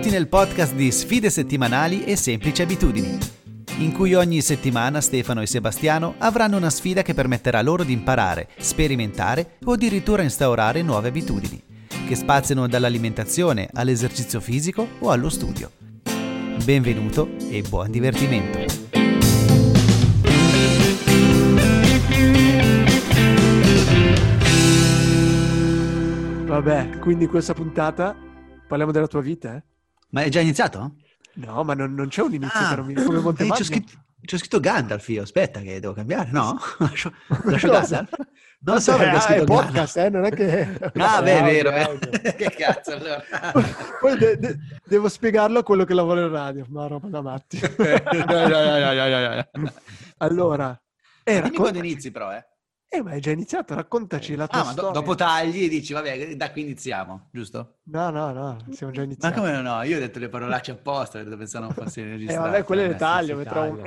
[0.00, 3.18] Benvenuti nel podcast di Sfide settimanali e semplici abitudini,
[3.80, 8.48] in cui ogni settimana Stefano e Sebastiano avranno una sfida che permetterà loro di imparare,
[8.56, 11.62] sperimentare o addirittura instaurare nuove abitudini,
[12.08, 15.70] che spaziano dall'alimentazione all'esercizio fisico o allo studio.
[16.64, 18.58] Benvenuto e buon divertimento!
[26.46, 28.16] Vabbè, quindi questa puntata
[28.66, 29.68] parliamo della tua vita, eh?
[30.10, 30.96] Ma è già iniziato?
[31.34, 33.92] No, ma non, non c'è un inizio Ah, per come Monte eh, c'ho, scritto,
[34.24, 36.58] c'ho scritto Gandalf io, aspetta che devo cambiare, no?
[36.78, 37.12] Lascio,
[37.44, 37.68] lascio?
[37.70, 38.10] Gandalf?
[38.62, 39.64] Non lo so Eh, perché ho ah, scritto è Gandalf.
[39.66, 40.10] podcast, eh?
[40.10, 40.78] Non è che...
[40.96, 41.70] Ah, beh, è Audio, vero.
[41.70, 41.80] eh.
[41.82, 42.10] audio.
[42.36, 43.22] che cazzo, allora.
[44.00, 47.58] Poi de- de- devo spiegarlo a quello che lavora in radio, ma roba da matti.
[50.18, 50.78] allora,
[51.24, 52.44] eh, Dimmi quando inizi però, eh.
[52.92, 56.34] Eh, ma hai già iniziato, raccontaci la tua Ah, ma do- dopo tagli dici, vabbè,
[56.34, 57.76] da qui iniziamo, giusto?
[57.84, 59.38] No, no, no, siamo già Ma iniziati.
[59.38, 59.82] come no?
[59.82, 62.50] Io ho detto le parolacce apposta, perché pensavo non fosse Eh, registrato.
[62.50, 63.82] vabbè, quelle le Eh, taglio, metterò un...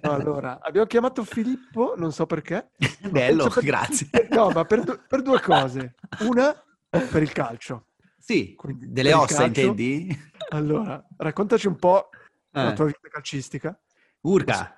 [0.00, 2.70] No, allora, abbiamo chiamato Filippo, non so perché.
[3.10, 4.08] Bello, per- grazie.
[4.30, 5.94] No, ma per, du- per due cose.
[6.20, 6.54] Una,
[6.88, 7.86] per il calcio.
[8.18, 10.16] Sì, Quindi, delle ossa calcio- intendi?
[10.50, 12.10] Allora, raccontaci un po'
[12.50, 12.74] la Eh.
[12.74, 13.76] tua vita calcistica.
[14.22, 14.72] Urca,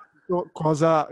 [0.51, 1.07] Cosa,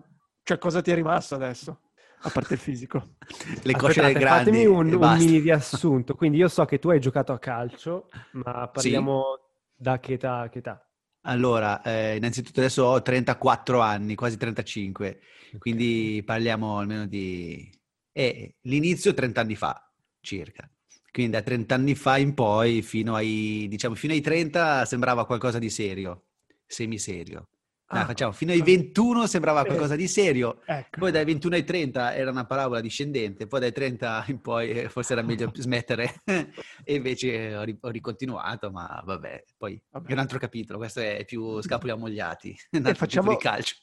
[0.47, 1.81] cioè, cosa ti è rimasto adesso?
[2.21, 3.15] A parte il fisico.
[3.63, 6.15] le cosce Aspettate, grandi fatemi un, un mini riassunto.
[6.15, 9.39] Quindi io so che tu hai giocato a calcio, ma parliamo
[9.75, 10.47] da che età?
[10.49, 10.89] Che età?
[11.23, 15.19] Allora, eh, innanzitutto adesso ho 34 anni, quasi 35,
[15.57, 17.69] quindi parliamo almeno di...
[18.13, 20.65] eh, l'inizio 30 anni fa, circa.
[21.11, 25.59] Quindi da 30 anni fa in poi, fino ai, diciamo, fino ai 30 sembrava qualcosa
[25.59, 26.27] di serio,
[26.65, 27.49] semiserio.
[27.89, 30.99] Ah, facciamo, fino ai 21 sembrava qualcosa di serio, Ecco.
[30.99, 34.89] poi dai 21 ai 30 era una parabola discendente, poi dai 30 in poi eh,
[34.89, 36.21] forse era meglio smettere
[36.83, 40.09] e invece ho, ri- ho ricontinuato, ma vabbè, poi Vabbè.
[40.09, 43.75] è un altro capitolo, questo è più scapoli ammogliati, un altro facciamo- di calcio.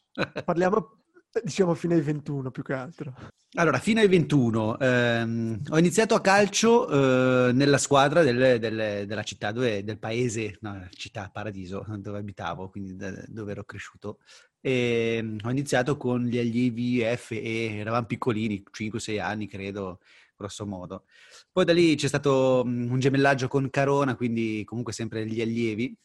[0.45, 1.04] Parliamo,
[1.43, 3.15] diciamo, fino ai 21 più che altro.
[3.57, 9.23] Allora, fino ai 21 ehm, ho iniziato a calcio eh, nella squadra del- del- della
[9.23, 14.19] città, dove, del paese, no, città Paradiso, dove abitavo, quindi da- dove ero cresciuto.
[14.61, 20.01] E, mm, ho iniziato con gli allievi F e eravamo piccolini, 5-6 anni credo,
[20.37, 21.05] grosso modo.
[21.53, 25.97] Poi da lì c'è stato mm, un gemellaggio con Carona, quindi comunque sempre gli allievi,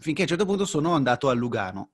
[0.00, 1.90] finché a un certo punto sono andato a Lugano.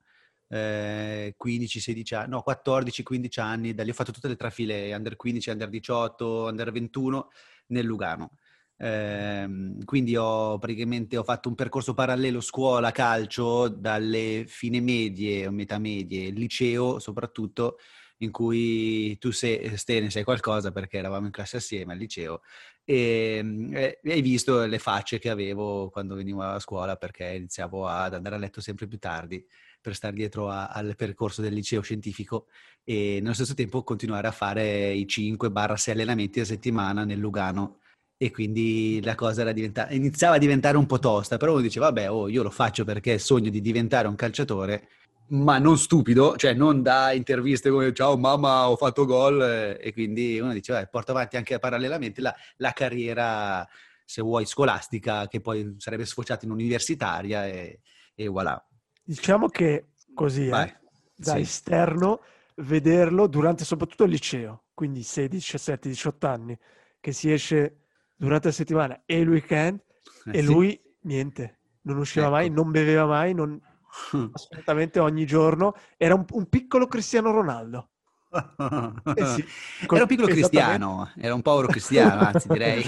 [0.53, 5.49] Eh, 15-16 anni, no 14-15 anni, da lì ho fatto tutte le trafile under 15,
[5.49, 7.29] under 18, under 21
[7.67, 8.37] nel Lugano.
[8.77, 15.77] Ehm, quindi ho praticamente ho fatto un percorso parallelo scuola calcio dalle fine medie metà
[15.79, 17.77] medie, liceo soprattutto
[18.23, 22.41] in cui tu sei, Ste, ne sai qualcosa perché eravamo in classe assieme al liceo
[22.85, 27.87] e mm, e hai visto le facce che avevo quando venivo a scuola perché iniziavo
[27.87, 29.45] ad andare a letto sempre più tardi
[29.81, 32.47] per stare dietro a- al percorso del liceo scientifico
[32.83, 37.79] e nello stesso tempo continuare a fare i 5-6 allenamenti a settimana nel Lugano.
[38.17, 41.87] E quindi la cosa era diventa- iniziava a diventare un po' tosta, però uno diceva
[41.87, 44.87] vabbè, oh, io lo faccio perché sogno di diventare un calciatore,
[45.27, 49.93] ma non stupido, cioè non da interviste come ciao mamma ho fatto gol eh, e
[49.93, 53.67] quindi uno dice vabbè, porto avanti anche parallelamente la, la carriera,
[54.05, 57.79] se vuoi, scolastica che poi sarebbe sfociata in universitaria e,
[58.13, 58.63] e voilà.
[59.03, 60.79] Diciamo che così, eh,
[61.15, 61.39] da Sì.
[61.39, 62.21] esterno,
[62.57, 66.57] vederlo durante soprattutto il liceo, quindi 16, 17, 18 anni,
[66.99, 67.79] che si esce
[68.15, 69.81] durante la settimana e il weekend,
[70.25, 70.45] Eh, e sì.
[70.45, 72.53] lui niente, non usciva mai, Ecco.
[72.55, 73.59] non beveva mai, non-
[74.33, 77.89] assolutamente ogni giorno, era un, un piccolo Cristiano Ronaldo.
[79.15, 79.45] Eh sì,
[79.91, 82.83] Era un piccolo cristiano, era un povero cristiano, anzi direi.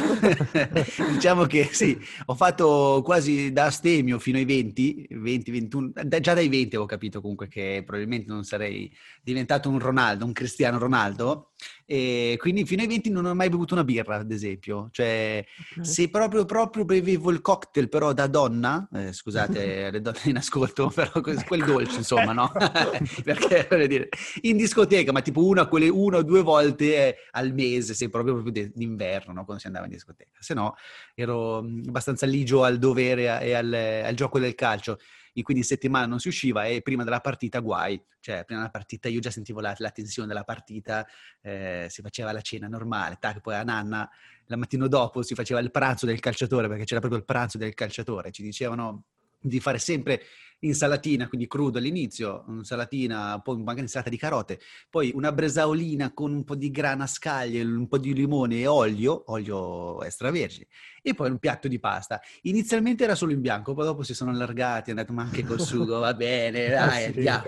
[1.13, 1.95] diciamo che sì,
[2.25, 6.85] ho fatto quasi da astemio fino ai 20, 20, 21, da- già dai 20 ho
[6.85, 11.51] capito comunque che probabilmente non sarei diventato un Ronaldo, un cristiano Ronaldo,
[11.85, 14.89] e quindi fino ai 20 non ho mai bevuto una birra, ad esempio.
[14.91, 15.43] Cioè,
[15.77, 15.85] Ok.
[15.85, 20.89] se proprio, proprio bevevo il cocktail però da donna, eh, scusate le donne in ascolto,
[20.93, 22.51] però que- quel dolce insomma, no?
[23.23, 24.09] Perché, voglio dire,
[24.41, 28.41] in discoteca, ma tipo una, quelle una o due volte eh, al mese, se proprio,
[28.41, 29.43] proprio d'inverno, no?
[29.43, 30.39] Quando si andava in discoteca.
[30.39, 30.75] Se no,
[31.13, 34.97] ero mh, abbastanza ligio al dovere e al, al gioco del calcio.
[35.37, 38.01] E quindi in settimana non si usciva e prima della partita guai.
[38.21, 41.05] Cioè, prima della partita io già sentivo la, la tensione della partita,
[41.41, 44.09] eh, si faceva la cena normale, tac, poi a nanna
[44.47, 47.73] la mattina dopo si faceva il pranzo del calciatore, perché c'era proprio il pranzo del
[47.73, 49.05] calciatore, ci dicevano
[49.47, 50.21] di fare sempre
[50.59, 54.59] insalatina, quindi crudo all'inizio, insalatina, poi magari insalata di carote,
[54.89, 59.23] poi una bresaolina con un po' di grana scaglie, un po' di limone e olio,
[59.27, 60.67] olio extravergine,
[61.01, 62.19] e poi un piatto di pasta.
[62.43, 65.61] Inizialmente era solo in bianco, poi dopo si sono allargati, hanno detto ma anche col
[65.61, 67.43] sugo, va bene, ah, dai, andiamo.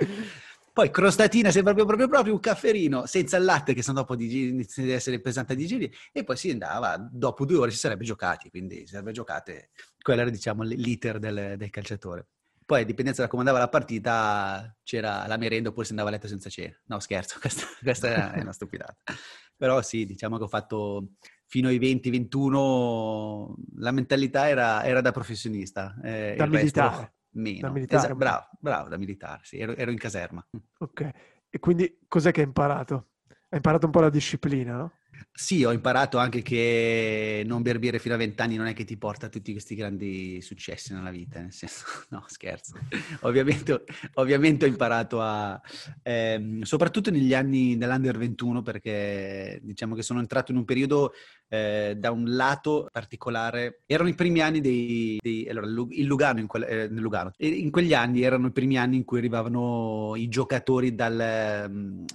[0.77, 4.83] Poi crostatina, se proprio, proprio, proprio un cafferino senza il latte, che sono dopo inizia
[4.83, 8.51] ad essere pesante a digerire, e poi si andava, dopo due ore si sarebbe giocati,
[8.51, 9.69] quindi si sarebbe giocate,
[10.07, 12.27] quello era diciamo l'iter del, del calciatore.
[12.65, 16.13] Poi, a dipendenza da come andava la partita, c'era la merenda oppure si andava a
[16.13, 16.73] letto senza cena.
[16.85, 18.95] No, scherzo, questa, questa è una stupidata.
[19.57, 21.15] Però sì, diciamo che ho fatto
[21.45, 25.93] fino ai 20-21, la mentalità era, era da professionista.
[26.01, 27.15] Eh, da militare.
[27.31, 27.67] Meno.
[27.67, 27.99] Da militare.
[27.99, 30.45] Esatto, bravo, bravo, da militare, sì, ero, ero in caserma.
[30.79, 31.09] Ok,
[31.49, 33.09] e quindi cos'è che hai imparato?
[33.27, 34.93] Hai imparato un po' la disciplina, no?
[35.31, 39.27] Sì, ho imparato anche che non berbire fino a vent'anni non è che ti porta
[39.27, 42.77] a tutti questi grandi successi nella vita, nel senso, no, scherzo.
[43.21, 43.83] ovviamente,
[44.15, 45.61] ovviamente ho imparato a,
[46.01, 51.13] ehm, soprattutto negli anni dell'Under 21, perché diciamo che sono entrato in un periodo
[51.49, 53.81] eh, da un lato particolare.
[53.85, 55.17] Erano i primi anni dei...
[55.21, 57.31] dei allora, il Lugano, in, quel, eh, Lugano.
[57.37, 62.05] in quegli anni erano i primi anni in cui arrivavano i giocatori dal,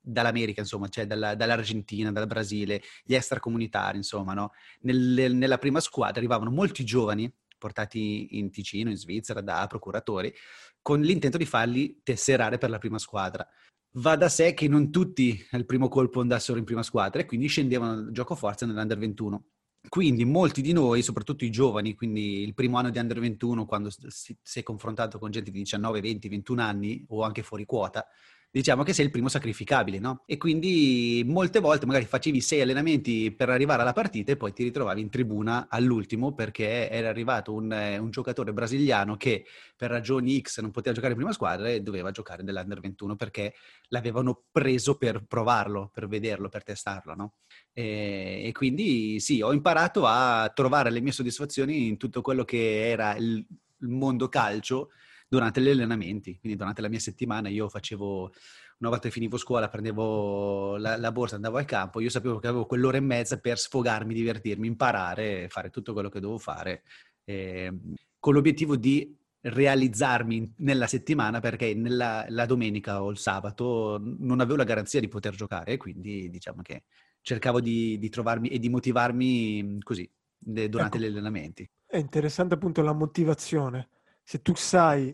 [0.00, 4.52] dall'America, insomma, cioè dalla, dall'Argentina, dal Brasile, gli extracomunitari, insomma, no?
[4.80, 10.32] Nel, nella prima squadra arrivavano molti giovani portati in Ticino, in Svizzera, da procuratori,
[10.80, 13.46] con l'intento di farli tesserare per la prima squadra.
[13.94, 17.48] Va da sé che non tutti al primo colpo andassero in prima squadra e quindi
[17.48, 19.44] scendevano gioco forza nell'Under 21.
[19.88, 23.90] Quindi molti di noi, soprattutto i giovani, quindi il primo anno di Under 21, quando
[23.90, 28.06] si, si è confrontato con gente di 19, 20, 21 anni o anche fuori quota,
[28.52, 30.22] diciamo che sei il primo sacrificabile, no?
[30.26, 34.64] E quindi molte volte magari facevi sei allenamenti per arrivare alla partita e poi ti
[34.64, 37.70] ritrovavi in tribuna all'ultimo perché era arrivato un,
[38.00, 39.44] un giocatore brasiliano che
[39.76, 43.54] per ragioni X non poteva giocare in prima squadra e doveva giocare nell'Under 21 perché
[43.88, 47.34] l'avevano preso per provarlo, per vederlo, per testarlo, no?
[47.72, 52.88] E, e quindi sì, ho imparato a trovare le mie soddisfazioni in tutto quello che
[52.90, 53.46] era il
[53.82, 54.90] mondo calcio
[55.30, 58.32] durante gli allenamenti, quindi durante la mia settimana io facevo,
[58.78, 62.48] una volta che finivo scuola, prendevo la, la, borsa, andavo al campo, io sapevo che
[62.48, 66.82] avevo quell'ora e mezza per sfogarmi, divertirmi, imparare, fare tutto quello che dovevo fare,
[67.22, 67.72] eh,
[68.18, 74.56] con l'obiettivo di realizzarmi nella settimana perché nella la domenica o il sabato non avevo
[74.56, 76.82] la garanzia di poter giocare, quindi diciamo che
[77.20, 81.70] cercavo di, di trovarmi e di motivarmi così durante ecco, gli allenamenti.
[81.86, 83.99] È interessante appunto la motivazione
[84.30, 85.12] se tu sai,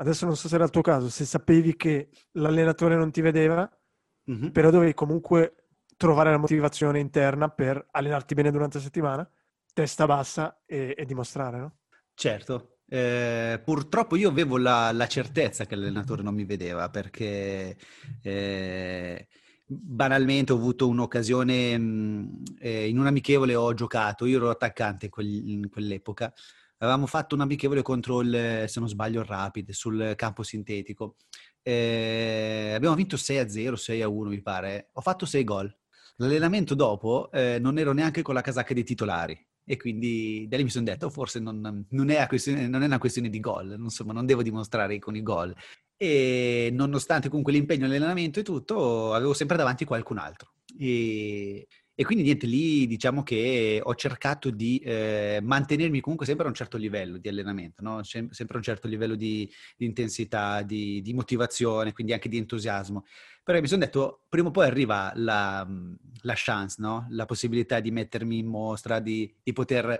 [0.00, 3.70] adesso non so se era il tuo caso, se sapevi che l'allenatore non ti vedeva,
[4.28, 4.48] mm-hmm.
[4.48, 9.30] però dovevi comunque trovare la motivazione interna per allenarti bene durante la settimana,
[9.72, 11.76] testa bassa e, e dimostrare, no?
[12.12, 12.78] Certo.
[12.88, 17.76] Eh, purtroppo io avevo la, la, certezza che l'allenatore non mi vedeva perché
[18.20, 19.28] eh,
[19.64, 25.68] banalmente ho avuto un'occasione mh, eh, in un amichevole ho giocato, io ero attaccante in
[25.68, 26.32] quell'epoca
[26.78, 31.16] avevamo fatto un amichevole contro il, se non sbaglio, il Rapid sul campo sintetico.
[31.62, 34.90] Eh, abbiamo vinto 6-0, 6-1 mi pare.
[34.92, 35.76] Ho fatto 6 gol.
[36.16, 40.62] L'allenamento dopo eh, non ero neanche con la casacca dei titolari e quindi da lì
[40.62, 42.28] mi sono detto forse non, non, è
[42.68, 45.54] non, è una questione di gol, insomma non devo dimostrare con i gol.
[45.96, 50.52] E nonostante comunque l'impegno nell'allenamento e tutto, avevo sempre davanti qualcun altro.
[50.78, 51.66] E
[51.98, 56.54] e quindi niente, lì diciamo che ho cercato di eh, mantenermi comunque sempre a un
[56.54, 58.02] certo livello di allenamento, no?
[58.02, 63.06] sempre a un certo livello di, di intensità, di, di, motivazione, quindi anche di entusiasmo.
[63.42, 65.66] Però mi sono detto, prima o poi arriva la,
[66.20, 67.06] la chance, no?
[67.08, 69.98] la possibilità di mettermi in mostra, di, di poter,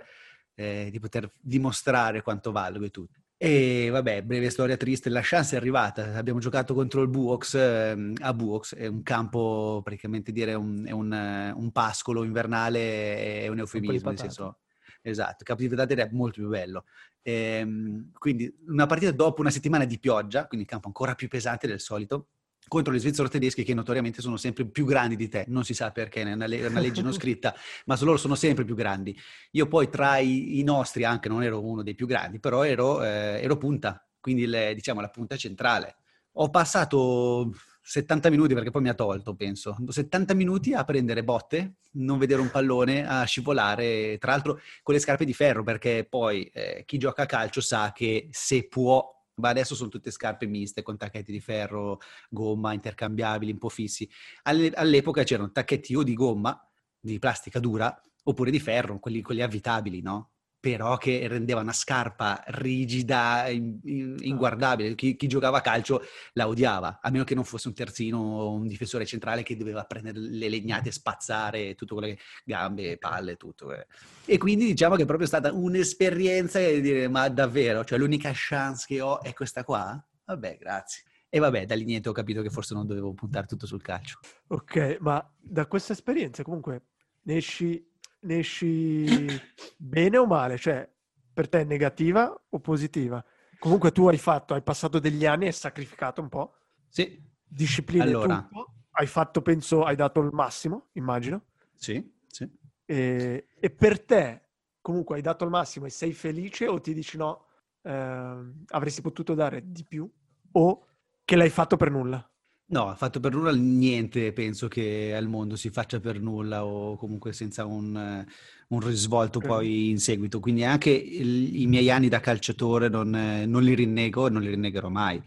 [0.53, 3.21] eh, poter, dimostrare quanto valgo e tutto.
[3.39, 6.15] E vabbè, breve storia triste, la chance è arrivata.
[6.17, 10.91] Abbiamo giocato contro il Buox eh, a Buox, è un campo praticamente dire un, è
[10.91, 14.57] un, un pascolo invernale, è un eufemismo, nel senso
[15.01, 16.85] esatto, il campo di patate è molto più bello.
[17.21, 21.27] E, ehm, quindi una partita dopo una settimana di pioggia, quindi il campo ancora più
[21.27, 22.29] pesante del solito,
[22.67, 25.91] contro gli svizzeri tedeschi che notoriamente sono sempre più grandi di te, non si sa
[25.91, 27.53] perché, è una, le- una legge non scritta,
[27.85, 29.17] ma loro sono sempre più grandi.
[29.51, 33.03] Io poi tra i, i nostri anche non ero uno dei più grandi, però ero,
[33.03, 35.95] eh, ero punta, quindi le, diciamo la punta centrale.
[36.39, 41.77] Ho passato 70 minuti perché poi mi ha tolto, penso, 70 minuti a prendere botte,
[41.93, 46.43] non vedere un pallone, a scivolare, tra l'altro con le scarpe di ferro, perché poi
[46.53, 50.81] eh, chi gioca a calcio sa che se può ma adesso sono tutte scarpe miste
[50.81, 54.09] con tacchetti di ferro, gomma, intercambiabili, un po' fissi.
[54.43, 56.59] All'epoca c'erano tacchetti o di gomma,
[56.99, 60.31] di plastica dura, oppure di ferro, quelli, quelli avvitabili, no?
[60.59, 64.25] Però che rendeva una scarpa rigida, in, in, ah.
[64.25, 64.95] inguardabile.
[64.95, 66.01] Chi, chi, giocava a calcio
[66.33, 69.83] la odiava, a meno che non fosse un terzino o un difensore centrale che doveva
[69.83, 72.19] prendere le legnate, spazzare tutto quello che...
[72.43, 73.73] gambe, palle, tutto.
[73.73, 73.85] Eh.
[74.25, 78.85] E quindi diciamo che è proprio stata un'esperienza di dire, ma davvero, cioè l'unica chance
[78.87, 80.03] che ho è questa qua?
[80.25, 81.03] Vabbè, grazie.
[81.29, 84.19] E vabbè, da lì niente ho capito che forse non dovevo puntare tutto sul calcio.
[84.47, 86.83] Ok, ma da questa esperienza comunque
[87.23, 87.85] ne esci
[88.27, 89.39] ne esci
[89.77, 90.57] bene o male?
[90.57, 90.87] Cioè,
[91.33, 93.23] per te è negativa o positiva?
[93.57, 96.55] Comunque tu hai fatto, hai passato degli anni e hai sacrificato un po'.
[96.89, 97.19] Sì.
[97.43, 98.41] Disciplina allora.
[98.41, 98.73] tutto.
[98.91, 101.45] Hai fatto, penso, hai dato il massimo, immagino.
[101.75, 102.49] Sì, sì.
[102.85, 104.41] E, e per te,
[104.81, 107.45] comunque, hai dato il massimo e sei felice o ti dici no,
[107.83, 110.09] eh, avresti potuto dare di più
[110.51, 110.87] o
[111.23, 112.29] che l'hai fatto per nulla?
[112.69, 117.31] No, fatto per nulla niente, penso che al mondo si faccia per nulla o comunque
[117.31, 118.25] senza un,
[118.67, 120.41] un risvolto poi in seguito.
[120.41, 123.09] Quindi anche il, i miei anni da calciatore non,
[123.47, 125.21] non, li rinnego e non li rinnegherò mai.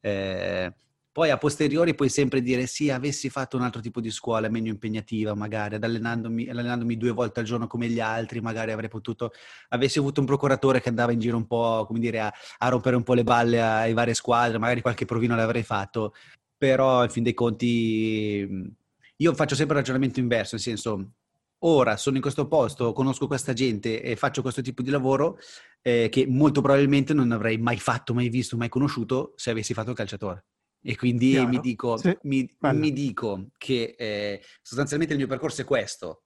[0.00, 0.72] Eh,
[1.12, 4.68] poi a posteriori puoi sempre dire sì, avessi fatto un altro tipo di scuola meno
[4.68, 9.32] impegnativa, magari allenandomi, allenandomi due volte al giorno come gli altri, magari avrei potuto,
[9.70, 12.96] avessi avuto un procuratore che andava in giro un po', come dire, a, a rompere
[12.96, 16.14] un po' le balle ai varie squadre, magari qualche provino l'avrei fatto
[16.58, 18.74] però in fin dei conti
[19.16, 21.12] io faccio sempre il ragionamento inverso, nel senso
[21.60, 25.38] ora sono in questo posto, conosco questa gente e faccio questo tipo di lavoro
[25.82, 29.90] eh, che molto probabilmente non avrei mai fatto, mai visto, mai conosciuto se avessi fatto
[29.90, 30.44] il calciatore.
[30.80, 35.64] E quindi mi dico, sì, mi, mi dico, che eh, sostanzialmente il mio percorso è
[35.64, 36.22] questo.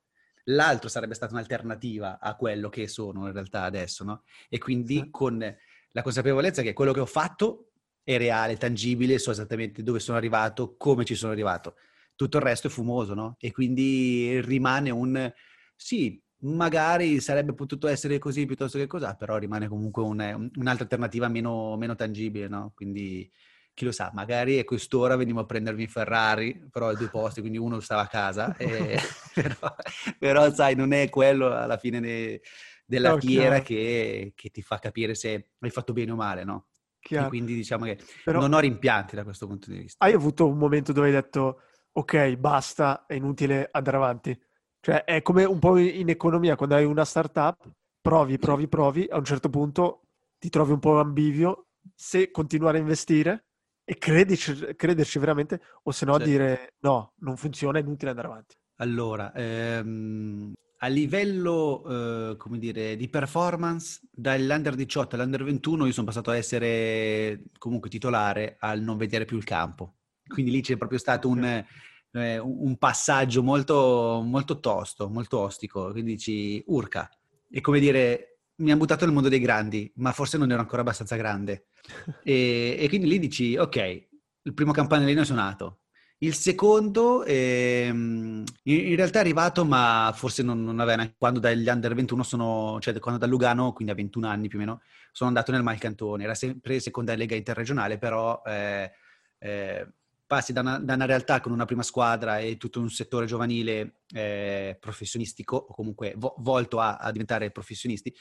[0.47, 4.25] L'altro sarebbe stata un'alternativa a quello che sono in realtà adesso, no?
[4.49, 5.11] E quindi sì.
[5.11, 5.57] con
[5.93, 7.72] la consapevolezza che quello che ho fatto
[8.05, 11.77] è reale, tangibile, so esattamente dove sono arrivato, come ci sono arrivato.
[12.15, 13.37] Tutto il resto è fumoso, no?
[13.39, 15.33] E quindi rimane un...
[15.77, 21.29] Sì, magari sarebbe potuto essere così piuttosto che cos'ha, però rimane comunque un, un'altra alternativa
[21.29, 22.73] meno, meno, tangibile, no?
[22.75, 23.31] Quindi
[23.75, 27.59] chi lo sa, magari a quest'ora venivo a prendermi Ferrari, però ai due posti, quindi
[27.59, 28.99] uno stava a casa, e,
[29.35, 29.75] però,
[30.19, 32.43] però, sai, non è quello alla fine de,
[32.85, 36.67] della fiera che, che, ti fa capire se hai fatto bene o male, no?
[37.03, 37.27] Chiaro.
[37.27, 40.05] E quindi diciamo che Però non ho rimpianti da questo punto di vista.
[40.05, 44.41] Hai avuto un momento dove hai detto ok, basta, è inutile andare avanti.
[44.81, 49.19] Cioè è come un po' in economia, quando hai una startup, provi, provi, provi, a
[49.19, 50.07] un certo punto
[50.39, 53.47] ti trovi un po' ambivio se continuare a investire
[53.85, 56.29] e crederci, crederci veramente o se no certo.
[56.29, 58.55] dire no, non funziona, è inutile andare avanti.
[58.77, 60.53] Allora, ehm,
[60.85, 61.85] a livello,
[62.33, 67.89] eh, come dire, di performance, dall'Under 18 all'Under 21 io sono passato a essere comunque
[67.89, 69.95] titolare al non vedere più il campo.
[70.27, 75.93] Quindi lì c'è proprio stato un, eh, un passaggio molto, molto tosto, molto ostico.
[75.93, 77.09] Quindi dici, urca.
[77.49, 80.83] È come dire, mi hanno buttato nel mondo dei grandi, ma forse non ero ancora
[80.83, 81.67] abbastanza grande.
[82.25, 84.09] E, e quindi lì dici, ok,
[84.43, 85.82] il primo campanellino è suonato
[86.23, 91.95] il secondo ehm, in, realtà è arrivato, ma forse non, non aveva quando dagli under
[91.95, 95.51] 21 sono, cioè quando da Lugano, quindi a 21 anni più o meno, sono andato
[95.51, 96.23] nel Malcantone.
[96.23, 98.93] Era sempre seconda lega interregionale, però eh,
[99.39, 99.89] eh,
[100.25, 104.03] passi da una, da una, realtà con una prima squadra e tutto un settore giovanile
[104.15, 108.15] eh, professionistico, o comunque vo- volto a, a diventare professionisti,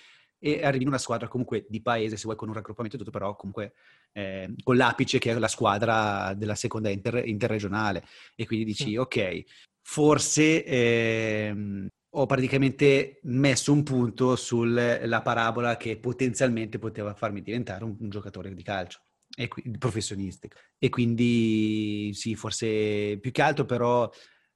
[0.44, 3.12] e arrivi in una squadra comunque di paese, se vuoi con un raggruppamento e tutto,
[3.12, 3.74] però comunque
[4.12, 8.04] eh, con l'apice che è la squadra della seconda inter- interregionale.
[8.36, 8.96] E quindi dici, sì.
[8.96, 9.44] ok,
[9.84, 17.96] forse eh, ho praticamente messo un punto sulla parabola che potenzialmente poteva farmi diventare un,
[18.00, 19.00] un giocatore di calcio.
[19.38, 20.58] E qui, professionistico.
[20.80, 24.10] E quindi sì, forse più che altro però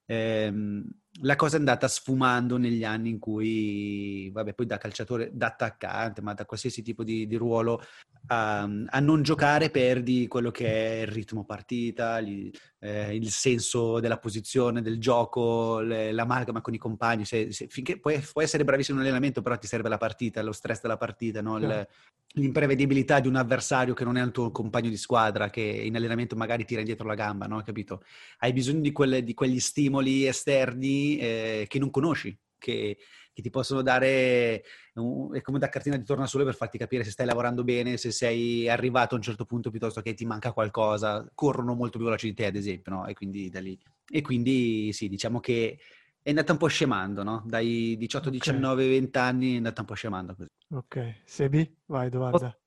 [0.04, 0.84] ehm,
[1.22, 6.20] la cosa è andata sfumando negli anni in cui, vabbè, poi da calciatore, da attaccante,
[6.20, 7.80] ma da qualsiasi tipo di, di ruolo,
[8.28, 14.00] a, a, non giocare perdi quello che è il ritmo partita, gli, eh, il senso
[14.00, 17.24] della posizione, del gioco, le, l'amalgama con i compagni.
[17.24, 20.52] Se, se, finché puoi, puoi, essere bravissimo in allenamento, però ti serve la partita, lo
[20.52, 21.56] stress della partita, no?
[21.58, 21.88] il,
[22.34, 26.36] l'imprevedibilità di un avversario che non è il tuo compagno di squadra, che in allenamento
[26.36, 27.62] magari tira indietro la gamba, no?
[27.62, 28.02] capito?
[28.38, 32.98] Hai bisogno di, quelle, di quegli stimoli esterni eh, che non conosci, che,
[33.32, 34.62] che ti possono dare,
[34.94, 38.10] uh, è come da cartina di tornasole per farti capire se stai lavorando bene, se
[38.10, 42.28] sei arrivato a un certo punto piuttosto che ti manca qualcosa, corrono molto più veloci
[42.28, 43.06] di te ad esempio, no?
[43.06, 43.78] E quindi da lì.
[44.08, 45.78] E quindi sì, diciamo che
[46.22, 47.44] è andata un po' scemando, no?
[47.46, 48.38] Dai 18, okay.
[48.40, 50.48] 19, 20 anni è andata un po' scemando così.
[50.70, 52.58] Ok, Sebi, vai, domanda.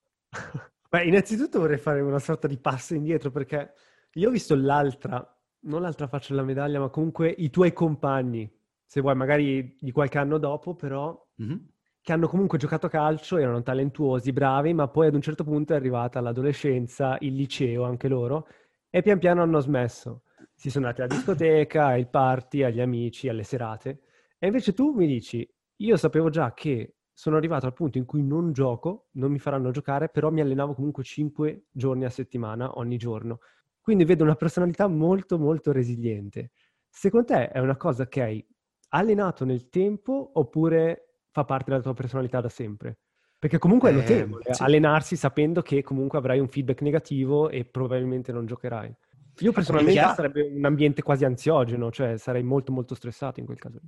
[0.90, 3.74] Beh, innanzitutto vorrei fare una sorta di passo indietro perché
[4.14, 8.50] io ho visto l'altra, non l'altra faccia della medaglia, ma comunque i tuoi compagni
[8.90, 11.58] se vuoi magari di qualche anno dopo, però mm-hmm.
[12.02, 15.74] che hanno comunque giocato a calcio, erano talentuosi, bravi, ma poi ad un certo punto
[15.74, 18.48] è arrivata l'adolescenza, il liceo anche loro,
[18.90, 20.24] e pian piano hanno smesso.
[20.56, 24.02] Si sono andati alla discoteca, ai party, agli amici, alle serate.
[24.40, 25.48] E invece tu mi dici,
[25.82, 29.70] io sapevo già che sono arrivato al punto in cui non gioco, non mi faranno
[29.70, 33.38] giocare, però mi allenavo comunque 5 giorni a settimana, ogni giorno.
[33.82, 36.52] Quindi vedo una personalità molto, molto resiliente.
[36.90, 38.48] Secondo te è una cosa che hai
[38.90, 43.00] allenato nel tempo oppure fa parte della tua personalità da sempre?
[43.38, 44.64] Perché comunque è eh, notevole eh, sì.
[44.64, 48.94] allenarsi sapendo che comunque avrai un feedback negativo e probabilmente non giocherai.
[49.40, 53.80] Io personalmente sarebbe un ambiente quasi ansiogeno, cioè sarei molto molto stressato in quel caso.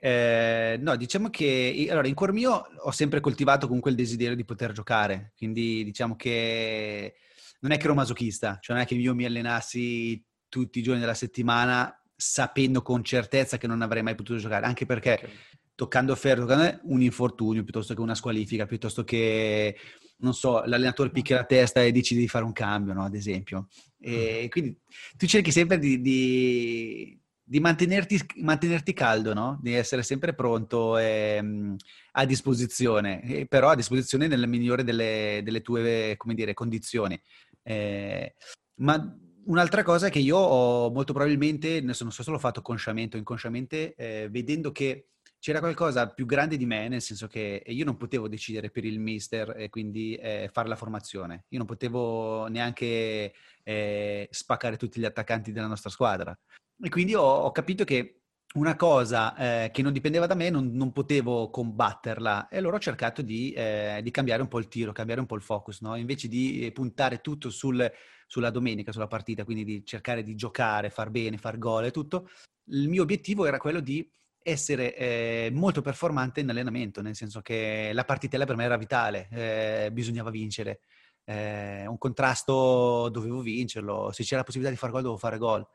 [0.00, 4.44] Eh, no, diciamo che allora, in cuor mio ho sempre coltivato comunque il desiderio di
[4.44, 7.14] poter giocare, quindi diciamo che
[7.60, 11.00] non è che ero masochista, cioè non è che io mi allenassi tutti i giorni
[11.00, 15.30] della settimana sapendo con certezza che non avrei mai potuto giocare, anche perché okay.
[15.74, 19.76] toccando ferro, toccando un infortunio piuttosto che una squalifica, piuttosto che,
[20.18, 23.04] non so, l'allenatore picchia la testa e decide di fare un cambio, no?
[23.04, 23.68] ad esempio.
[24.00, 24.48] E mm.
[24.48, 24.78] quindi
[25.16, 27.17] tu cerchi sempre di, di
[27.48, 29.58] di mantenerti, mantenerti, caldo, no?
[29.62, 31.76] Di essere sempre pronto e, um,
[32.12, 37.18] a disposizione, e però a disposizione nella migliore delle, delle tue, dire, condizioni.
[37.62, 38.34] Eh,
[38.80, 43.18] ma un'altra cosa che io ho molto probabilmente, non so se l'ho fatto consciamente o
[43.18, 45.06] inconsciamente, eh, vedendo che
[45.38, 49.00] c'era qualcosa più grande di me, nel senso che io non potevo decidere per il
[49.00, 51.44] mister e quindi eh, fare la formazione.
[51.48, 56.38] Io non potevo neanche eh, spaccare tutti gli attaccanti della nostra squadra.
[56.80, 58.18] E quindi ho, ho capito che
[58.54, 62.80] una cosa eh, che non dipendeva da me non, non, potevo combatterla e allora ho
[62.80, 65.96] cercato di, eh, di, cambiare un po' il tiro, cambiare un po' il focus, no?
[65.96, 67.90] invece di puntare tutto sul,
[68.26, 72.30] sulla domenica, sulla partita, quindi di cercare di giocare, far bene, far gol e tutto,
[72.70, 74.08] il mio obiettivo era quello di
[74.40, 79.28] essere eh, molto performante in allenamento, nel senso che la partitella per me era vitale,
[79.30, 80.80] eh, bisognava vincere,
[81.24, 85.66] eh, un contrasto dovevo vincerlo, se c'era la possibilità di fare gol dovevo fare gol.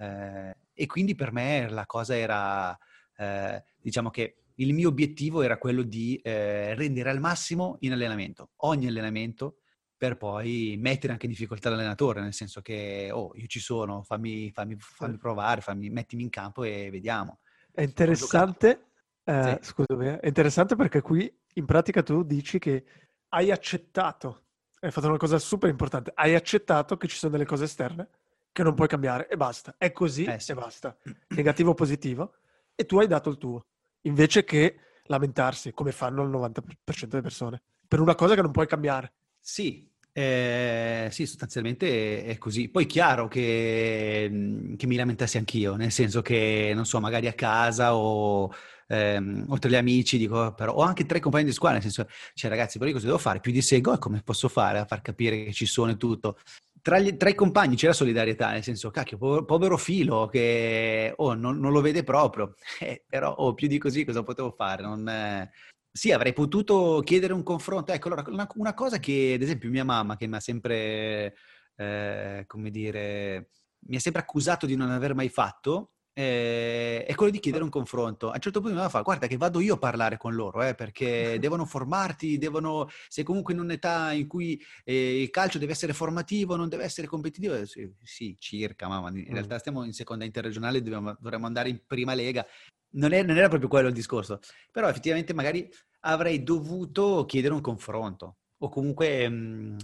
[0.00, 2.76] Eh, e quindi per me la cosa era,
[3.16, 8.50] eh, diciamo che il mio obiettivo era quello di eh, rendere al massimo in allenamento,
[8.56, 9.56] ogni allenamento,
[9.96, 14.50] per poi mettere anche in difficoltà l'allenatore, nel senso che, oh, io ci sono, fammi,
[14.50, 17.40] fammi, fammi provare, fammi, mettimi in campo e vediamo.
[17.70, 18.86] È interessante,
[19.24, 19.72] eh, sì.
[19.72, 22.84] scusami, eh, è interessante perché qui in pratica tu dici che
[23.28, 24.44] hai accettato,
[24.80, 28.08] hai fatto una cosa super importante, hai accettato che ci sono delle cose esterne
[28.52, 29.74] che non puoi cambiare e basta.
[29.78, 30.52] È così eh, sì.
[30.52, 30.96] e basta.
[31.28, 32.34] Negativo o positivo.
[32.74, 33.66] E tu hai dato il tuo.
[34.02, 38.66] Invece che lamentarsi, come fanno il 90% delle persone, per una cosa che non puoi
[38.66, 39.12] cambiare.
[39.38, 42.68] Sì, eh, sì, sostanzialmente è così.
[42.68, 47.32] Poi chiaro che, mm, che, mi lamentassi anch'io, nel senso che, non so, magari a
[47.32, 48.52] casa o,
[48.88, 51.90] ehm, o tra gli amici, dico, però, o anche tra i compagni di squadra, nel
[51.90, 53.40] senso, cioè ragazzi, però io cosa devo fare?
[53.40, 56.38] Più di seguo e come posso fare a far capire che ci sono e tutto?
[56.82, 61.34] Tra, gli, tra, i compagni c'era solidarietà, nel senso, cacchio, povero, povero filo che oh,
[61.34, 64.82] non, non, lo vede proprio, eh, però oh, più di così cosa potevo fare?
[64.82, 65.50] Non, eh...
[65.92, 67.92] Sì, avrei potuto chiedere un confronto.
[67.92, 71.34] Ecco, allora, una, una, cosa che, ad esempio, mia mamma, che mi ha sempre,
[71.74, 73.50] eh, come dire,
[73.86, 77.70] mi ha sempre accusato di non aver mai fatto, eh, è quello di chiedere un
[77.70, 78.30] confronto.
[78.30, 80.74] A un certo punto mi fa, guarda che vado io a parlare con loro, eh,
[80.74, 85.92] perché devono formarti, devono, sei comunque in un'età in cui eh, il calcio deve essere
[85.92, 87.54] formativo, non deve essere competitivo.
[87.54, 89.32] Eh, sì, sì circa, mamma, in mm.
[89.32, 92.46] realtà stiamo in seconda interregionale, dobbiamo, dovremmo andare in prima lega.
[92.92, 94.40] Non, è, non era proprio quello il discorso,
[94.72, 95.70] però effettivamente magari
[96.00, 99.76] avrei dovuto chiedere un confronto o comunque mh, mm,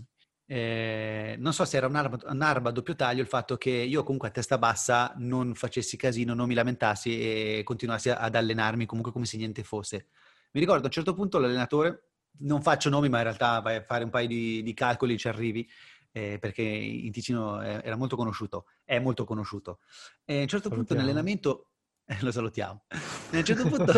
[0.48, 4.28] eh, non so se era un'arma, un'arma, a doppio taglio il fatto che io comunque
[4.28, 9.26] a testa bassa non facessi casino, non mi lamentassi e continuassi ad allenarmi comunque come
[9.26, 10.06] se niente fosse.
[10.52, 13.82] Mi ricordo a un certo punto l'allenatore, non faccio nomi ma in realtà vai a
[13.82, 15.68] fare un paio di, di calcoli ci arrivi,
[16.12, 19.80] eh, perché in Ticino era molto conosciuto, è molto conosciuto.
[20.24, 20.76] E a un certo Salutiamo.
[20.76, 21.70] punto in allenamento
[22.22, 22.84] lo salutiamo.
[23.32, 23.92] A un certo punto,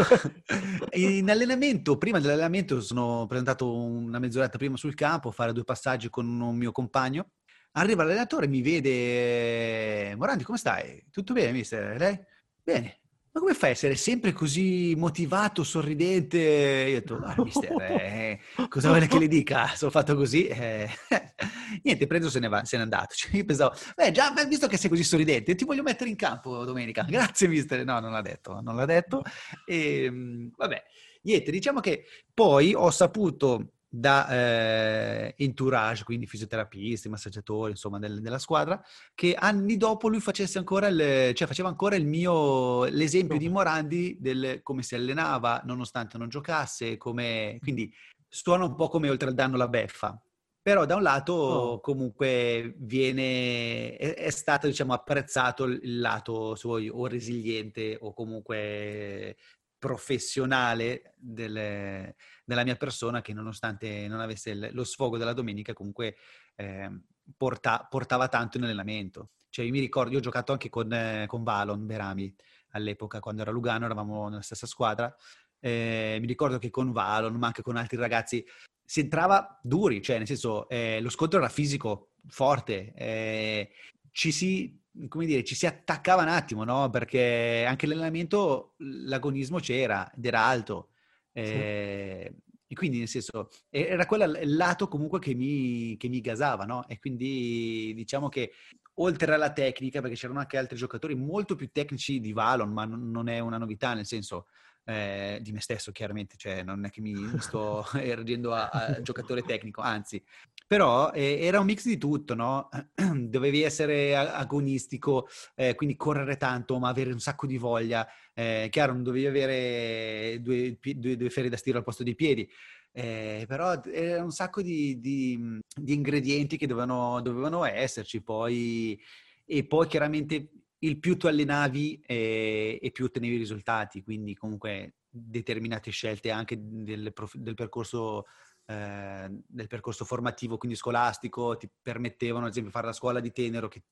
[0.96, 6.08] in allenamento, prima dell'allenamento, sono presentato una mezz'oretta prima sul campo a fare due passaggi
[6.08, 7.32] con un mio compagno.
[7.72, 11.04] Arriva l'allenatore mi vede, Morandi, come stai?
[11.10, 11.96] Tutto bene, mister?
[11.98, 12.18] Lei?
[12.62, 13.00] Bene.
[13.30, 16.38] Ma come fai a essere sempre così motivato, sorridente?
[16.38, 19.68] Io ho detto, guarda, mister, eh, cosa vuole che le dica?
[19.74, 20.46] Sono fatto così.
[20.46, 20.88] Eh,
[21.84, 23.14] niente, preso se ne, va, se n'è andato.
[23.14, 26.64] Cioè, io pensavo, beh, già, visto che sei così sorridente, ti voglio mettere in campo
[26.64, 27.02] domenica.
[27.08, 27.84] Grazie, mister.
[27.84, 29.22] No, non l'ha detto, non l'ha detto.
[29.66, 30.82] E, ehm, vabbè,
[31.22, 38.38] niente, diciamo che poi ho saputo da eh, entourage, quindi fisioterapisti, massaggiatori, insomma, del, della
[38.38, 38.82] squadra,
[39.14, 44.16] che anni dopo lui facesse ancora il, cioè faceva ancora il mio, l'esempio di Morandi
[44.20, 47.92] del come si allenava, nonostante non giocasse, come, quindi
[48.28, 50.20] suona un po' come oltre al danno la beffa.
[50.60, 51.80] Però da un lato oh.
[51.80, 59.36] comunque viene, è, è, stato diciamo apprezzato il lato suo o resiliente o comunque
[59.78, 66.16] professionale delle, della mia persona che nonostante non avesse il, lo sfogo della domenica comunque
[66.56, 66.90] eh,
[67.36, 69.30] porta, portava tanto in allenamento.
[69.50, 72.34] Cioè io mi ricordo, io ho giocato anche con, eh, con Valon Berami
[72.70, 75.14] all'epoca quando era Lugano, eravamo nella stessa squadra.
[75.60, 78.44] Eh, mi ricordo che con Valon, ma anche con altri ragazzi,
[78.84, 83.70] si entrava duri, cioè nel senso eh, lo scontro era fisico, forte, eh,
[84.10, 86.90] ci si come dire, ci si attaccava un attimo, no?
[86.90, 90.88] Perché anche l'allenamento, l'agonismo c'era ed era alto.
[91.32, 91.40] Sì.
[91.40, 92.34] Eh,
[92.66, 96.86] e quindi, nel senso, era quello il lato comunque che mi, che mi gasava, no?
[96.88, 98.52] E quindi diciamo che
[99.00, 103.28] oltre alla tecnica, perché c'erano anche altri giocatori molto più tecnici di Valon, ma non
[103.28, 104.46] è una novità, nel senso,
[104.88, 109.42] eh, di me stesso chiaramente, cioè non è che mi, sto ergendo a, a, giocatore
[109.42, 110.22] tecnico, anzi,
[110.66, 112.70] però eh, era un mix di tutto, no?
[112.96, 118.94] Dovevi essere agonistico, eh, quindi correre tanto, ma avere un sacco di voglia, eh, chiaro,
[118.94, 122.48] non dovevi avere due, due, due ferri da stiro al posto dei piedi,
[122.90, 128.22] eh, però era un sacco di, di, di ingredienti che dovevano, dovevano esserci.
[128.22, 128.98] Poi,
[129.44, 130.48] e poi chiaramente
[130.80, 137.12] il più tu allenavi e, e più ottenevi risultati, quindi comunque determinate scelte anche del,
[137.34, 138.26] del percorso
[138.70, 143.66] eh, del percorso formativo, quindi scolastico, ti permettevano ad esempio fare la scuola di tenero
[143.66, 143.82] che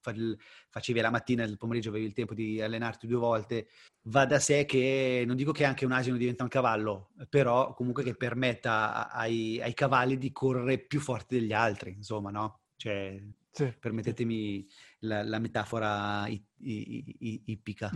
[0.69, 3.69] facevi la mattina e il pomeriggio avevi il tempo di allenarti due volte,
[4.09, 8.03] va da sé che non dico che anche un asino diventa un cavallo, però comunque
[8.03, 12.61] che permetta ai, ai cavalli di correre più forti degli altri, insomma, no?
[12.77, 13.19] Cioè,
[13.57, 13.75] sì.
[13.79, 14.67] permettetemi
[15.01, 17.91] la, la metafora i, i, i, ippica.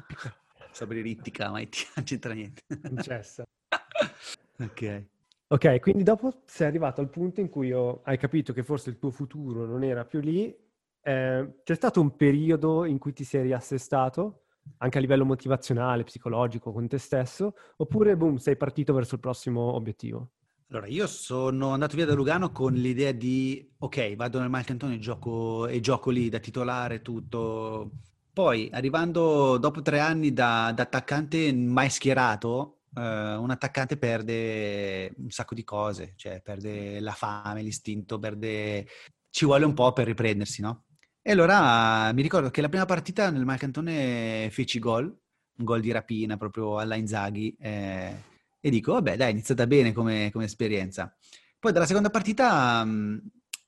[0.72, 2.62] Saprei ittica, ma non c'entra niente.
[3.02, 3.44] Cessa.
[4.58, 5.04] ok.
[5.48, 9.10] Ok, quindi dopo sei arrivato al punto in cui hai capito che forse il tuo
[9.10, 10.56] futuro non era più lì.
[11.02, 14.44] Eh, c'è stato un periodo in cui ti sei riassestato,
[14.78, 19.74] anche a livello motivazionale, psicologico, con te stesso, oppure boom, sei partito verso il prossimo
[19.74, 20.30] obiettivo?
[20.72, 24.98] Allora, io sono andato via da Lugano con l'idea di, ok, vado nel Malcantone e
[25.00, 27.90] gioco, e gioco lì da titolare, tutto.
[28.32, 35.30] Poi, arrivando dopo tre anni da, da attaccante mai schierato, eh, un attaccante perde un
[35.30, 38.86] sacco di cose, cioè perde la fame, l'istinto, perde...
[39.28, 40.84] ci vuole un po' per riprendersi, no?
[41.20, 45.90] E allora mi ricordo che la prima partita nel Malcantone feci gol, un gol di
[45.90, 47.56] rapina proprio alla Inzaghi.
[47.58, 48.28] Eh,
[48.60, 51.14] e dico, vabbè, dai, è iniziata bene come, come esperienza.
[51.58, 52.86] Poi dalla seconda partita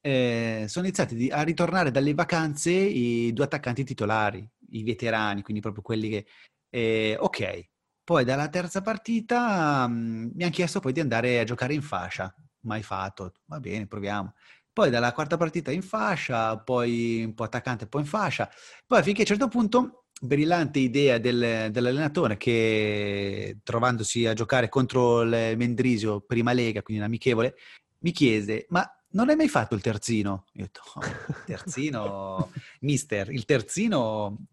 [0.00, 5.82] eh, sono iniziati a ritornare dalle vacanze i due attaccanti titolari, i veterani, quindi proprio
[5.82, 6.26] quelli che...
[6.70, 7.68] Eh, ok,
[8.02, 12.34] poi dalla terza partita mh, mi hanno chiesto poi di andare a giocare in fascia,
[12.60, 14.34] mai fatto, va bene, proviamo.
[14.72, 18.50] Poi dalla quarta partita in fascia, poi un po' attaccante, poi in fascia.
[18.86, 25.22] Poi finché a un certo punto brillante idea del, dell'allenatore che trovandosi a giocare contro
[25.22, 27.56] il Mendrisio prima Lega, quindi un amichevole,
[27.98, 30.46] mi chiese, ma non hai mai fatto il terzino?
[30.52, 34.46] Io ho detto, oh, terzino, mister, il terzino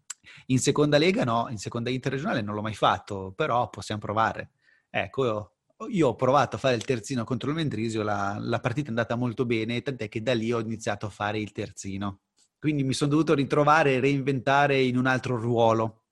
[0.46, 4.50] in seconda Lega no, in seconda interregionale non l'ho mai fatto, però possiamo provare.
[4.90, 5.52] Ecco, io,
[5.88, 9.14] io ho provato a fare il terzino contro il Mendrisio, la, la partita è andata
[9.14, 12.22] molto bene, tant'è che da lì ho iniziato a fare il terzino.
[12.60, 16.02] Quindi mi sono dovuto ritrovare e reinventare in un altro ruolo.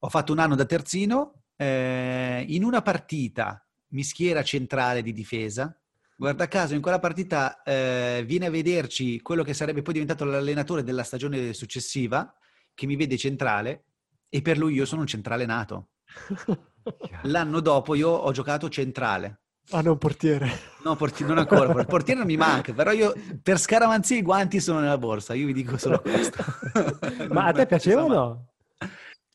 [0.00, 5.78] Ho fatto un anno da terzino, eh, in una partita mi schiera centrale di difesa.
[6.16, 10.82] Guarda caso, in quella partita eh, viene a vederci quello che sarebbe poi diventato l'allenatore
[10.82, 12.34] della stagione successiva,
[12.72, 13.84] che mi vede centrale,
[14.30, 15.90] e per lui io sono un centrale nato.
[17.24, 19.42] L'anno dopo io ho giocato centrale.
[19.70, 20.48] Ah, non portiere.
[20.84, 21.80] No, porti- non ancora.
[21.80, 25.46] Il portiere non mi manca, però io per scaramanzia i guanti sono nella borsa, io
[25.46, 26.44] vi dico solo questo.
[27.30, 28.48] Ma a te piaceva o no?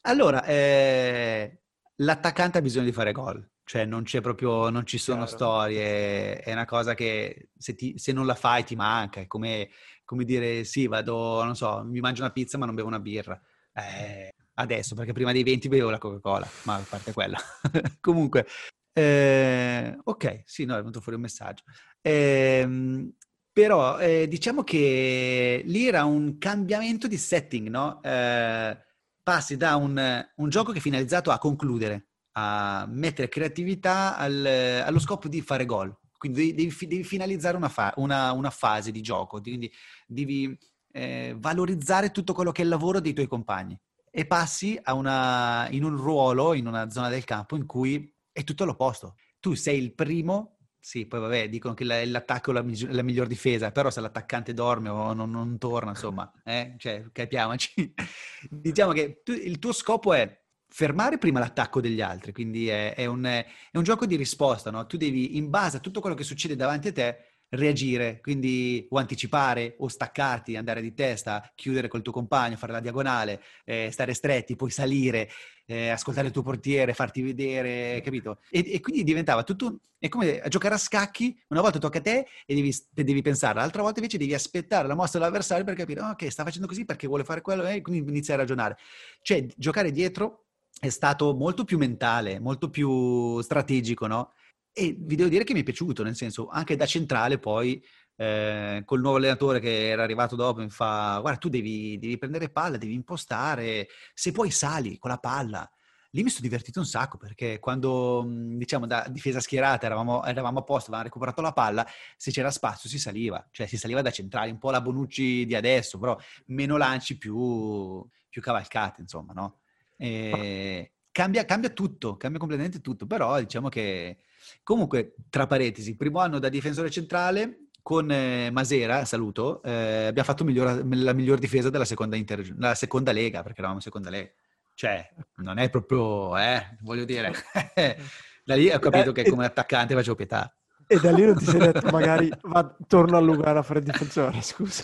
[0.04, 1.60] Allora, eh,
[1.98, 5.32] l'attaccante ha bisogno di fare gol, cioè non c'è proprio, non ci sono Chiaro.
[5.32, 9.70] storie, è una cosa che se, ti, se, non la fai ti manca, è come,
[10.06, 13.40] come, dire sì, vado, non so, mi mangio una pizza ma non bevo una birra.
[13.74, 17.38] Eh, adesso, perché prima dei 20 bevo la Coca-Cola, ma a parte quella.
[18.00, 18.48] Comunque,
[18.94, 21.64] eh, ok, sì, no, è venuto fuori un messaggio.
[22.02, 23.14] Eh,
[23.54, 28.02] però eh, diciamo che lì era un cambiamento di setting, no?
[28.02, 28.78] Eh,
[29.22, 34.46] passi da un, un, gioco che è finalizzato a concludere, a mettere creatività al,
[34.86, 39.02] allo scopo di fare gol, Quindi devi, devi finalizzare una, fa- una, una, fase di
[39.02, 39.72] gioco, quindi
[40.08, 40.58] devi
[40.94, 43.78] eh, valorizzare tutto quello che è il lavoro dei tuoi compagni
[44.10, 48.66] e passi una, in un ruolo, in una zona del campo in cui è tutto
[48.66, 49.16] l'opposto.
[49.40, 53.90] Tu sei il primo, sì, poi vabbè, dicono che l'attacco è la, miglior difesa, però
[53.90, 56.76] se l'attaccante dorme o non, non torna, insomma, eh?
[56.78, 57.94] cioè, capiamoci.
[58.50, 63.06] diciamo che tu, il tuo scopo è fermare prima l'attacco degli altri, quindi è, è,
[63.06, 64.86] un, è un, gioco di risposta, no?
[64.88, 68.98] Tu devi, in base a tutto quello che succede davanti a te, reagire, quindi o
[68.98, 74.14] anticipare o staccarti, andare di testa, chiudere col tuo compagno, fare la diagonale, eh, stare
[74.14, 75.30] stretti, poi salire,
[75.66, 78.40] eh, ascoltare il tuo portiere, farti vedere, capito?
[78.50, 82.26] E, e quindi diventava tutto, è come giocare a scacchi, una volta tocca a te
[82.46, 86.10] e devi, devi pensare, l'altra volta invece devi aspettare la mossa dell'avversario per capire, oh,
[86.12, 88.78] ok, sta facendo così perché vuole fare quello e quindi iniziare a ragionare.
[89.22, 90.46] Cioè, giocare dietro
[90.80, 94.32] è stato molto più mentale, molto più strategico, no?
[94.74, 97.84] E vi devo dire che mi è piaciuto, nel senso, anche da centrale poi,
[98.16, 102.50] eh, col nuovo allenatore che era arrivato dopo, mi fa, guarda, tu devi, devi prendere
[102.50, 105.70] palla, devi impostare, se poi sali con la palla.
[106.14, 110.64] Lì mi sono divertito un sacco perché quando, diciamo, da difesa schierata eravamo, eravamo a
[110.64, 114.52] posto, avevamo recuperato la palla, se c'era spazio si saliva, cioè si saliva da centrale,
[114.52, 119.60] un po' la Bonucci di adesso, però meno lanci, più, più cavalcate, insomma, no?
[119.96, 124.18] E cambia, cambia tutto, cambia completamente tutto, però diciamo che
[124.64, 130.44] comunque, tra parentesi, primo anno da difensore centrale con eh, Masera, saluto, eh, abbiamo fatto
[130.44, 134.30] miglior, la miglior difesa della seconda, inter, la seconda lega, perché eravamo seconda lega.
[134.74, 137.32] Cioè, non è proprio, eh, voglio dire,
[138.44, 140.54] da lì ho capito che come attaccante facevo pietà.
[140.88, 143.86] E da lì non ti sei detto magari va, torno a Lugano a fare il
[143.86, 144.84] difensore, scusa.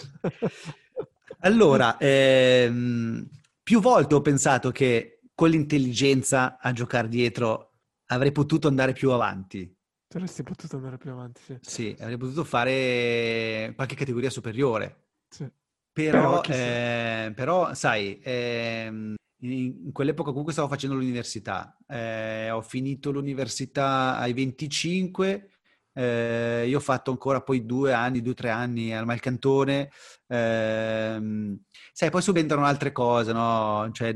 [1.40, 3.28] Allora, ehm,
[3.62, 7.67] più volte ho pensato che con l'intelligenza a giocare dietro
[8.08, 9.74] avrei potuto andare più avanti.
[10.14, 11.58] Avresti potuto andare più avanti, sì.
[11.62, 15.08] Sì, avrei potuto fare qualche categoria superiore.
[15.30, 15.50] Sì.
[15.92, 21.76] Però, però, eh, però sai, eh, in quell'epoca comunque stavo facendo l'università.
[21.88, 25.50] Eh, ho finito l'università ai 25,
[25.94, 29.90] eh, io ho fatto ancora poi due anni, due o tre anni al Malcantone.
[30.28, 31.58] Eh,
[31.92, 33.90] sai, poi subentrano altre cose, no?
[33.92, 34.16] Cioè,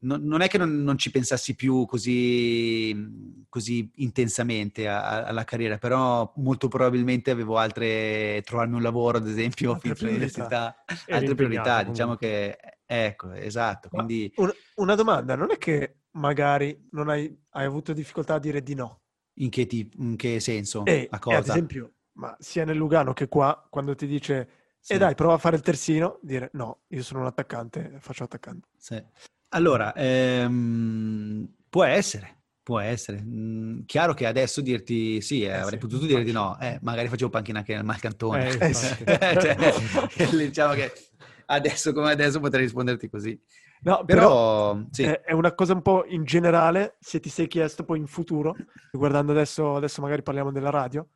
[0.00, 5.44] no, non è che non, non, ci pensassi più così, così intensamente a, a, alla
[5.44, 11.82] carriera, però molto probabilmente avevo altre, trovarmi un lavoro, ad esempio, altre l'università, altre priorità,
[11.82, 13.88] diciamo che, ecco, esatto.
[13.88, 14.32] Quindi...
[14.36, 18.74] Una, una domanda, non è che magari non hai, hai avuto difficoltà a dire di
[18.74, 19.02] no?
[19.38, 20.84] In che, ti, in che senso?
[20.84, 21.36] E, a cosa?
[21.38, 24.48] ad esempio, ma sia nel Lugano che qua, quando ti dice
[24.80, 24.94] sì.
[24.94, 28.68] e dai, prova a fare il terzino, dire no, io sono un attaccante, faccio attaccante.
[28.76, 29.02] Sì.
[29.50, 33.22] Allora, ehm, può essere, può essere.
[33.22, 36.78] Mm, chiaro che adesso dirti sì, eh, eh avrei sì, potuto dire di no, eh,
[36.82, 38.48] magari facevo panchina anche nel Malcantone.
[38.48, 39.56] Eh, cioè,
[40.36, 40.92] diciamo che
[41.46, 43.40] adesso come adesso potrei risponderti così.
[43.82, 45.02] No, però, però sì.
[45.02, 48.56] è una cosa un po' in generale, se ti sei chiesto poi in futuro,
[48.90, 51.06] guardando adesso, adesso magari parliamo della radio,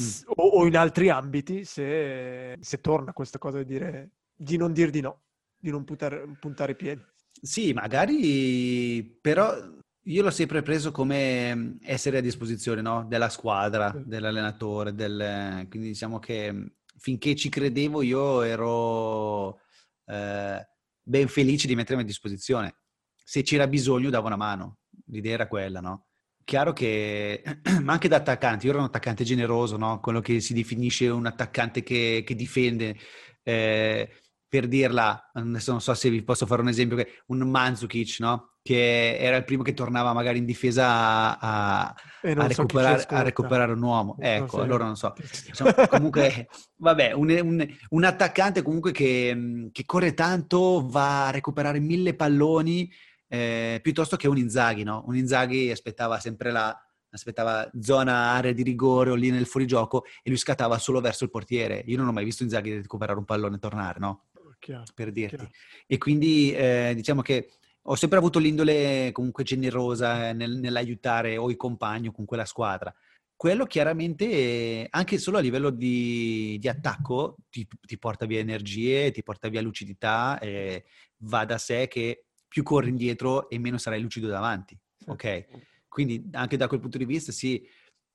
[0.00, 0.32] mm.
[0.34, 4.90] o, o, in altri ambiti, se, se, torna questa cosa di dire di non dir
[4.90, 5.22] di no,
[5.56, 7.02] di non puntare, puntare i piedi.
[7.40, 9.54] Sì, magari, però
[10.02, 13.04] io l'ho sempre preso come essere a disposizione no?
[13.04, 14.02] della squadra, sì.
[14.06, 15.66] dell'allenatore, del...
[15.68, 19.60] quindi diciamo che finché ci credevo io ero...
[20.06, 20.66] Eh,
[21.08, 22.76] ben felice di mettermi a disposizione.
[23.14, 26.06] Se c'era bisogno davo una mano, l'idea era quella, no?
[26.44, 27.42] Chiaro che,
[27.82, 30.00] ma anche da attaccante, io ero un attaccante generoso, no?
[30.00, 32.96] Quello che si definisce un attaccante che, che difende.
[33.42, 34.10] Eh,
[34.48, 38.54] per dirla, adesso non so se vi posso fare un esempio, che un Manzukic, no?
[38.62, 43.72] Che era il primo che tornava magari in difesa a, a, a, recuperare, a recuperare,
[43.72, 44.16] un uomo.
[44.18, 45.14] Ecco, non allora non so.
[45.46, 51.78] Insomma, comunque, vabbè, un, un, un, attaccante comunque che, che, corre tanto, va a recuperare
[51.78, 52.90] mille palloni,
[53.28, 55.04] eh, piuttosto che un Inzaghi, no?
[55.06, 56.74] Un Inzaghi aspettava sempre la,
[57.10, 61.30] aspettava zona area di rigore o lì nel fuorigioco e lui scattava solo verso il
[61.30, 61.82] portiere.
[61.86, 64.26] Io non ho mai visto Inzaghi recuperare un pallone e tornare, no?
[64.58, 65.36] Chiaro, per dirti.
[65.36, 65.50] Chiaro.
[65.86, 67.50] E quindi eh, diciamo che
[67.82, 72.94] ho sempre avuto l'indole comunque generosa nel, nell'aiutare o i compagni o con quella squadra.
[73.34, 79.22] Quello chiaramente, anche solo a livello di, di attacco, ti, ti, porta via energie, ti
[79.22, 80.84] porta via lucidità, e
[81.18, 84.76] va da sé che più corri indietro e meno sarai lucido davanti.
[85.06, 85.46] Ok?
[85.88, 87.64] Quindi anche da quel punto di vista, sì,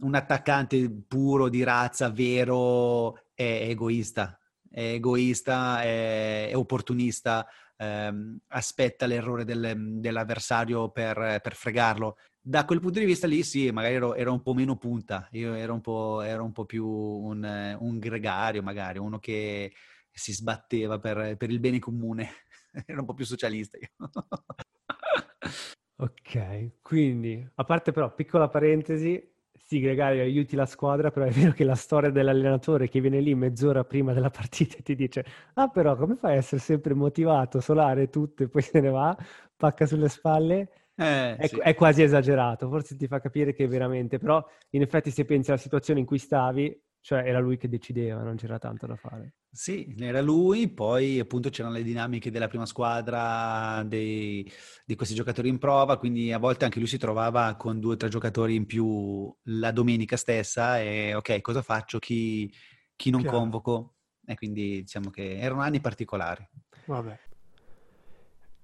[0.03, 4.38] un attaccante puro di razza, vero, è egoista,
[4.74, 12.18] egoista, è, opportunista, ehm, aspetta l'errore del, dell'avversario per, per, fregarlo.
[12.42, 15.54] da quel punto di vista lì sì, magari ero, ero un po' meno punta, io
[15.54, 19.74] ero un po', ero un po più un, un, gregario magari, uno che
[20.12, 22.30] si sbatteva per, per il bene comune,
[22.86, 23.90] ero un po' più socialista io.
[25.98, 29.33] ok, quindi a parte però, piccola parentesi,
[29.65, 33.34] sì, Gregario, aiuti la squadra, però è vero che la storia dell'allenatore che viene lì
[33.34, 37.62] mezz'ora prima della partita e ti dice ah però come fai a essere sempre motivato,
[37.62, 39.17] solare tutto e poi se ne va,
[39.56, 41.58] pacca sulle spalle eh, è, sì.
[41.58, 45.60] è, quasi esagerato, forse ti fa capire che veramente, però in effetti se pensi alla
[45.60, 49.34] situazione in cui stavi, cioè era lui che decideva, non c'era tanto da fare.
[49.52, 54.50] Sì, era lui, poi appunto c'erano le dinamiche della prima squadra, dei,
[54.86, 57.98] di questi giocatori in prova, quindi a volte anche lui si trovava con due o
[57.98, 62.00] tre giocatori in più la domenica stessa e ok, cosa faccio?
[62.00, 62.50] Chi,
[62.96, 63.38] chi non Chiaro.
[63.38, 63.96] convoco?
[64.26, 66.48] E quindi diciamo che erano anni particolari.
[66.86, 67.20] Vabbè.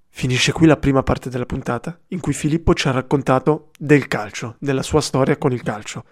[0.07, 4.55] Finisce qui la prima parte della puntata in cui Filippo ci ha raccontato del calcio,
[4.59, 6.05] della sua storia con il calcio.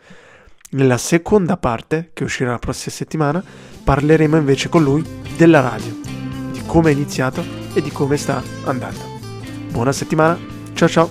[0.70, 3.42] Nella seconda parte, che uscirà la prossima settimana,
[3.84, 5.02] parleremo invece con lui
[5.38, 5.96] della radio,
[6.52, 7.42] di come è iniziato
[7.74, 9.00] e di come sta andando.
[9.72, 10.38] Buona settimana,
[10.74, 11.10] ciao ciao!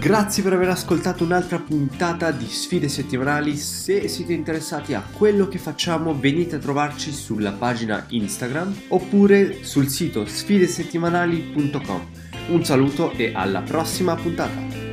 [0.00, 3.56] Grazie per aver ascoltato un'altra puntata di Sfide Settimanali.
[3.56, 9.88] Se siete interessati a quello che facciamo, venite a trovarci sulla pagina Instagram oppure sul
[9.88, 12.06] sito sfidesettimanali.com.
[12.48, 14.87] Un saluto e alla prossima puntata!